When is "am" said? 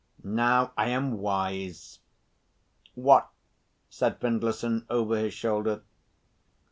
0.89-1.19